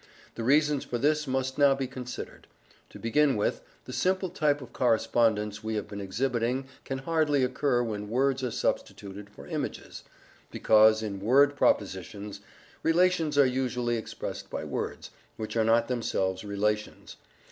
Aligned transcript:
The 0.33 0.43
reasons 0.43 0.83
for 0.83 0.97
this 0.97 1.27
must 1.27 1.59
now 1.59 1.75
be 1.75 1.85
considered. 1.85 2.47
To 2.89 2.97
begin 2.97 3.35
with, 3.35 3.61
the 3.85 3.93
simple 3.93 4.29
type 4.31 4.59
of 4.59 4.73
correspondence 4.73 5.63
we 5.63 5.75
have 5.75 5.87
been 5.87 6.01
exhibiting 6.01 6.65
can 6.85 6.97
hardly 6.97 7.43
occur 7.43 7.83
when 7.83 8.09
words 8.09 8.43
are 8.43 8.49
substituted 8.49 9.29
for 9.29 9.45
images, 9.45 10.03
because, 10.49 11.03
in 11.03 11.19
word 11.19 11.55
propositions, 11.55 12.39
relations 12.81 13.37
are 13.37 13.45
usually 13.45 13.95
expressed 13.95 14.49
by 14.49 14.63
words, 14.63 15.11
which 15.37 15.55
are 15.55 15.63
not 15.63 15.87
themselves 15.87 16.43
relations. 16.43 17.17